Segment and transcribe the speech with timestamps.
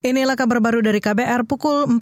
[0.00, 2.00] Inilah kabar baru dari KBR pukul 14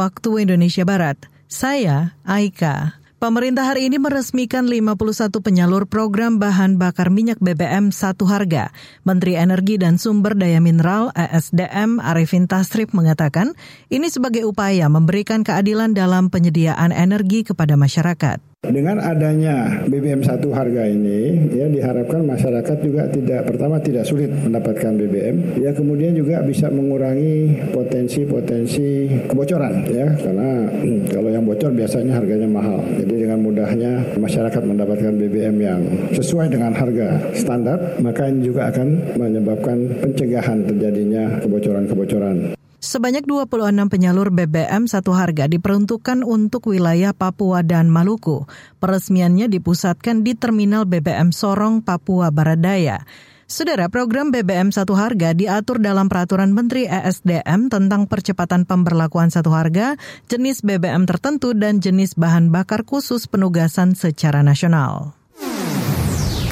[0.00, 1.28] waktu Indonesia Barat.
[1.44, 2.96] Saya Aika.
[3.20, 8.72] Pemerintah hari ini meresmikan 51 penyalur program bahan bakar minyak BBM satu harga.
[9.04, 13.52] Menteri Energi dan Sumber Daya Mineral ESDM Arifin Tasrif mengatakan
[13.92, 18.53] ini sebagai upaya memberikan keadilan dalam penyediaan energi kepada masyarakat.
[18.70, 24.96] Dengan adanya BBM satu harga ini, ya diharapkan masyarakat juga tidak pertama tidak sulit mendapatkan
[24.96, 32.16] BBM, ya kemudian juga bisa mengurangi potensi-potensi kebocoran, ya karena hmm, kalau yang bocor biasanya
[32.16, 32.80] harganya mahal.
[32.96, 35.80] Jadi dengan mudahnya masyarakat mendapatkan BBM yang
[36.16, 42.63] sesuai dengan harga standar, maka ini juga akan menyebabkan pencegahan terjadinya kebocoran-kebocoran.
[42.84, 48.44] Sebanyak 26 penyalur BBM satu harga diperuntukkan untuk wilayah Papua dan Maluku.
[48.76, 53.00] Peresmiannya dipusatkan di Terminal BBM Sorong, Papua Barat Daya.
[53.48, 59.96] Saudara, program BBM satu harga diatur dalam peraturan Menteri ESDM tentang percepatan pemberlakuan satu harga,
[60.28, 65.16] jenis BBM tertentu, dan jenis bahan bakar khusus penugasan secara nasional.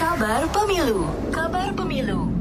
[0.00, 2.31] Kabar Pemilu Kabar Pemilu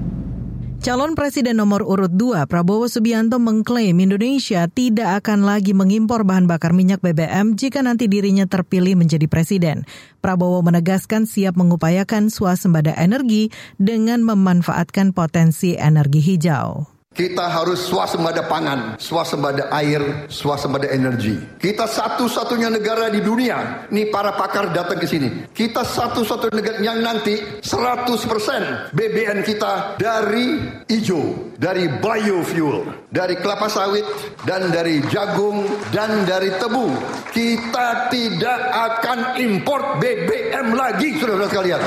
[0.82, 6.74] Calon Presiden nomor urut 2 Prabowo Subianto mengklaim Indonesia tidak akan lagi mengimpor bahan bakar
[6.74, 9.86] minyak BBM jika nanti dirinya terpilih menjadi presiden.
[10.26, 17.01] Prabowo menegaskan siap mengupayakan swasembada energi dengan memanfaatkan potensi energi hijau.
[17.12, 21.36] Kita harus swasembada pangan, swasembada air, swasembada energi.
[21.60, 25.52] Kita satu-satunya negara di dunia, nih para pakar datang ke sini.
[25.52, 34.08] Kita satu-satunya negara yang nanti 100% BBN kita dari hijau, dari biofuel, dari kelapa sawit,
[34.48, 36.96] dan dari jagung, dan dari tebu.
[37.28, 41.84] Kita tidak akan import BBM lagi, saudara-saudara sekalian.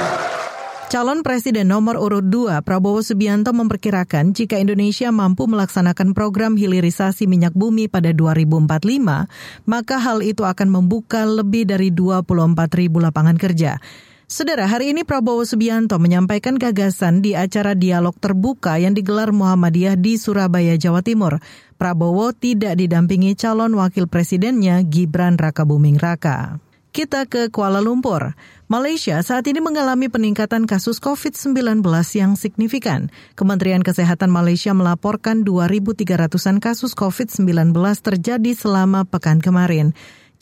[0.95, 7.50] Calon Presiden nomor urut 2 Prabowo Subianto memperkirakan jika Indonesia mampu melaksanakan program hilirisasi minyak
[7.50, 9.27] bumi pada 2045,
[9.67, 13.83] maka hal itu akan membuka lebih dari 24 ribu lapangan kerja.
[14.31, 20.15] Saudara, hari ini Prabowo Subianto menyampaikan gagasan di acara dialog terbuka yang digelar Muhammadiyah di
[20.15, 21.43] Surabaya, Jawa Timur.
[21.75, 26.62] Prabowo tidak didampingi calon wakil presidennya Gibran Rakabuming Raka.
[26.94, 28.38] Kita ke Kuala Lumpur.
[28.71, 31.82] Malaysia saat ini mengalami peningkatan kasus COVID-19
[32.15, 33.10] yang signifikan.
[33.34, 39.91] Kementerian Kesehatan Malaysia melaporkan 2.300-an kasus COVID-19 terjadi selama pekan kemarin.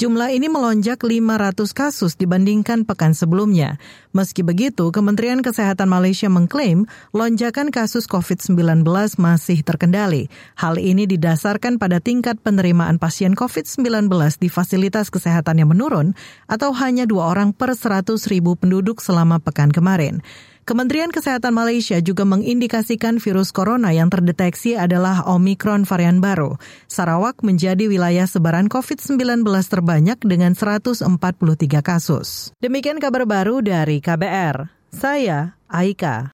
[0.03, 3.79] Jumlah ini melonjak 500 kasus dibandingkan pekan sebelumnya.
[4.11, 8.83] Meski begitu, Kementerian Kesehatan Malaysia mengklaim lonjakan kasus COVID-19
[9.23, 10.27] masih terkendali.
[10.59, 14.11] Hal ini didasarkan pada tingkat penerimaan pasien COVID-19
[14.43, 16.19] di fasilitas kesehatan yang menurun
[16.51, 20.19] atau hanya dua orang per 100 ribu penduduk selama pekan kemarin.
[20.63, 26.55] Kementerian Kesehatan Malaysia juga mengindikasikan virus corona yang terdeteksi adalah Omikron varian baru.
[26.87, 31.03] Sarawak menjadi wilayah sebaran COVID-19 terbanyak dengan 143
[31.83, 32.55] kasus.
[32.63, 34.71] Demikian kabar baru dari KBR.
[34.95, 36.31] Saya Aika.